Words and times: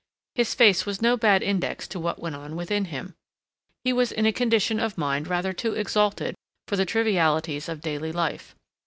His 0.33 0.55
face 0.55 0.83
was 0.87 0.99
no 0.99 1.15
bad 1.15 1.43
index 1.43 1.87
to 1.89 1.99
what 1.99 2.19
went 2.19 2.33
on 2.35 2.55
within 2.55 2.85
him. 2.85 3.13
He 3.83 3.93
was 3.93 4.11
in 4.11 4.25
a 4.25 4.33
condition 4.33 4.79
of 4.79 4.97
mind 4.97 5.27
rather 5.27 5.53
too 5.53 5.73
exalted 5.75 6.33
for 6.67 6.75
the 6.75 6.85
trivialities 6.87 7.69
of 7.69 7.81
daily 7.81 8.11
life. 8.11 8.55